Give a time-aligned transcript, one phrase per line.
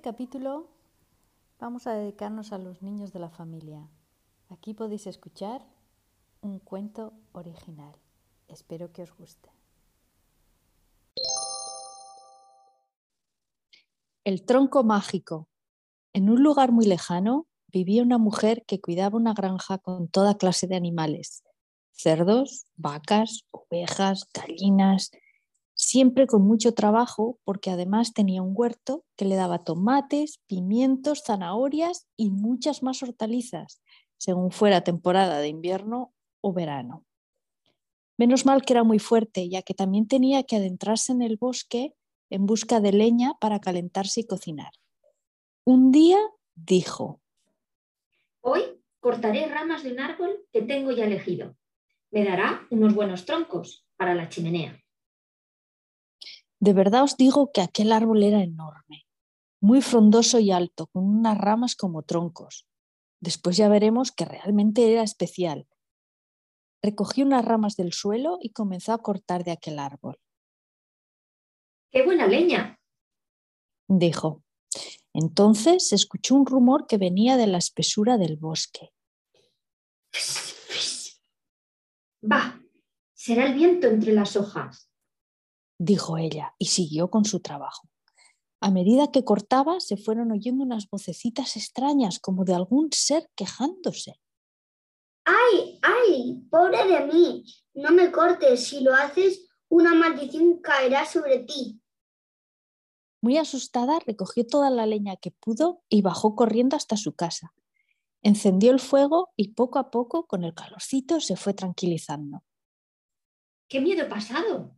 [0.00, 0.66] capítulo
[1.60, 3.86] vamos a dedicarnos a los niños de la familia.
[4.48, 5.60] Aquí podéis escuchar
[6.40, 7.94] un cuento original.
[8.48, 9.50] Espero que os guste.
[14.24, 15.48] El tronco mágico.
[16.14, 20.66] En un lugar muy lejano vivía una mujer que cuidaba una granja con toda clase
[20.66, 21.44] de animales.
[21.92, 25.10] Cerdos, vacas, ovejas, gallinas,
[25.88, 32.06] siempre con mucho trabajo porque además tenía un huerto que le daba tomates, pimientos, zanahorias
[32.14, 33.80] y muchas más hortalizas,
[34.18, 37.06] según fuera temporada de invierno o verano.
[38.18, 41.94] Menos mal que era muy fuerte, ya que también tenía que adentrarse en el bosque
[42.28, 44.72] en busca de leña para calentarse y cocinar.
[45.64, 46.18] Un día
[46.54, 47.22] dijo,
[48.42, 48.60] Hoy
[49.00, 51.56] cortaré ramas de un árbol que tengo ya elegido.
[52.10, 54.78] Me dará unos buenos troncos para la chimenea.
[56.60, 59.06] De verdad os digo que aquel árbol era enorme,
[59.60, 62.66] muy frondoso y alto, con unas ramas como troncos.
[63.20, 65.68] Después ya veremos que realmente era especial.
[66.82, 70.18] Recogió unas ramas del suelo y comenzó a cortar de aquel árbol.
[71.90, 72.78] ¡Qué buena leña!
[73.88, 74.42] dijo.
[75.14, 78.92] Entonces se escuchó un rumor que venía de la espesura del bosque.
[82.22, 82.60] Va,
[83.14, 84.87] será el viento entre las hojas
[85.78, 87.88] dijo ella, y siguió con su trabajo.
[88.60, 94.20] A medida que cortaba, se fueron oyendo unas vocecitas extrañas, como de algún ser quejándose.
[95.24, 96.42] ¡Ay, ay!
[96.50, 97.44] Pobre de mí.
[97.74, 98.66] No me cortes.
[98.66, 101.80] Si lo haces, una maldición caerá sobre ti.
[103.20, 107.52] Muy asustada, recogió toda la leña que pudo y bajó corriendo hasta su casa.
[108.22, 112.42] Encendió el fuego y poco a poco, con el calorcito, se fue tranquilizando.
[113.68, 114.77] ¡Qué miedo pasado!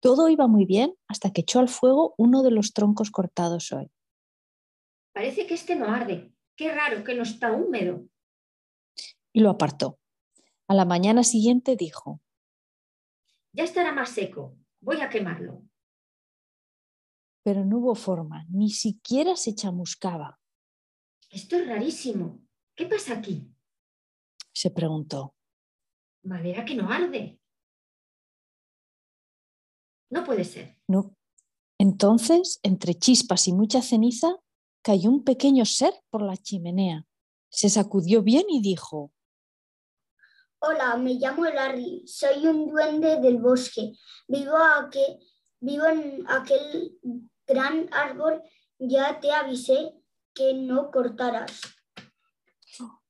[0.00, 3.90] Todo iba muy bien hasta que echó al fuego uno de los troncos cortados hoy.
[5.12, 6.32] Parece que este no arde.
[6.56, 8.06] Qué raro que no está húmedo.
[9.32, 9.98] Y lo apartó.
[10.68, 12.20] A la mañana siguiente dijo,
[13.52, 14.56] Ya estará más seco.
[14.80, 15.62] Voy a quemarlo.
[17.42, 20.38] Pero no hubo forma, ni siquiera se chamuscaba.
[21.30, 22.40] Esto es rarísimo.
[22.74, 23.50] ¿Qué pasa aquí?
[24.52, 25.34] Se preguntó.
[26.22, 27.39] Madera que no arde.
[30.10, 30.76] No puede ser.
[30.86, 31.16] No.
[31.78, 34.36] Entonces, entre chispas y mucha ceniza,
[34.82, 37.06] cayó un pequeño ser por la chimenea.
[37.48, 39.12] Se sacudió bien y dijo,
[40.62, 43.92] Hola, me llamo Larry, soy un duende del bosque.
[44.28, 44.58] Vivo,
[45.58, 46.98] vivo en aquel
[47.46, 48.42] gran árbol.
[48.78, 49.94] Ya te avisé
[50.34, 51.60] que no cortaras.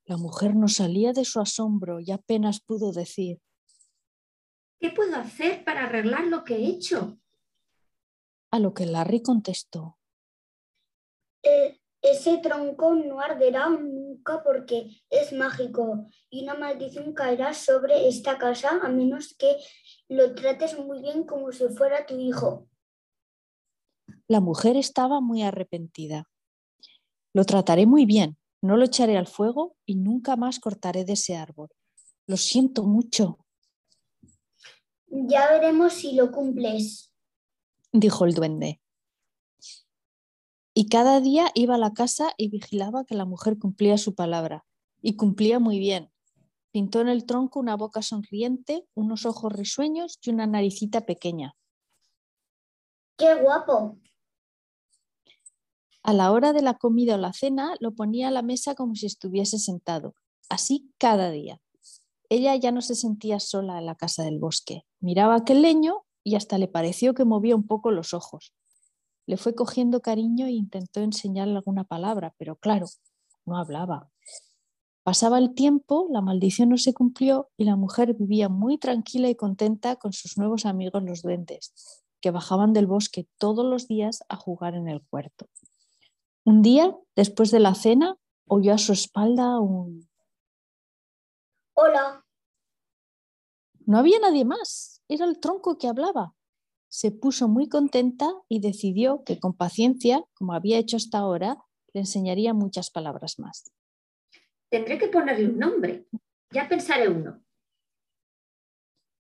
[0.04, 3.40] La mujer no salía de su asombro y apenas pudo decir,
[4.80, 7.18] ¿Qué puedo hacer para arreglar lo que he hecho?
[8.50, 9.98] A lo que Larry contestó.
[11.42, 18.38] Eh, ese tronco no arderá nunca porque es mágico y una maldición caerá sobre esta
[18.38, 19.56] casa a menos que
[20.08, 22.66] lo trates muy bien como si fuera tu hijo.
[24.28, 26.30] La mujer estaba muy arrepentida.
[27.34, 31.36] Lo trataré muy bien, no lo echaré al fuego y nunca más cortaré de ese
[31.36, 31.68] árbol.
[32.26, 33.38] Lo siento mucho.
[35.10, 37.10] Ya veremos si lo cumples,
[37.92, 38.80] dijo el duende.
[40.72, 44.64] Y cada día iba a la casa y vigilaba que la mujer cumplía su palabra.
[45.02, 46.10] Y cumplía muy bien.
[46.70, 51.56] Pintó en el tronco una boca sonriente, unos ojos risueños y una naricita pequeña.
[53.16, 53.98] ¡Qué guapo!
[56.02, 58.94] A la hora de la comida o la cena lo ponía a la mesa como
[58.94, 60.14] si estuviese sentado,
[60.48, 61.60] así cada día.
[62.30, 64.86] Ella ya no se sentía sola en la casa del bosque.
[65.00, 68.54] Miraba aquel leño y hasta le pareció que movía un poco los ojos.
[69.26, 72.86] Le fue cogiendo cariño e intentó enseñarle alguna palabra, pero claro,
[73.46, 74.10] no hablaba.
[75.02, 79.34] Pasaba el tiempo, la maldición no se cumplió y la mujer vivía muy tranquila y
[79.34, 81.72] contenta con sus nuevos amigos los duendes,
[82.20, 85.46] que bajaban del bosque todos los días a jugar en el huerto.
[86.44, 88.16] Un día, después de la cena,
[88.46, 90.08] oyó a su espalda un
[91.74, 92.26] Hola.
[93.90, 96.36] No había nadie más, era el tronco que hablaba.
[96.88, 101.58] Se puso muy contenta y decidió que con paciencia, como había hecho hasta ahora,
[101.92, 103.72] le enseñaría muchas palabras más.
[104.70, 106.06] Tendré que ponerle un nombre.
[106.52, 107.42] Ya pensaré uno.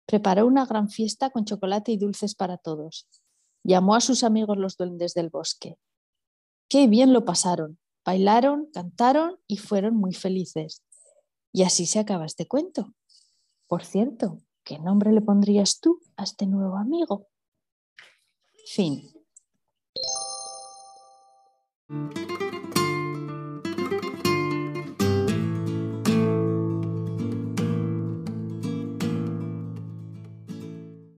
[0.06, 3.06] Preparó una gran fiesta con chocolate y dulces para todos.
[3.62, 5.78] Llamó a sus amigos los duendes del bosque.
[6.68, 7.78] Qué bien lo pasaron.
[8.04, 10.82] Bailaron, cantaron y fueron muy felices.
[11.52, 12.92] Y así se acaba este cuento.
[13.68, 17.26] Por cierto, ¿Qué nombre le pondrías tú a este nuevo amigo?
[18.66, 19.10] Fin.